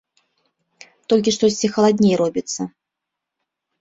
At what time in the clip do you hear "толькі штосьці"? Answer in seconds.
1.13-1.67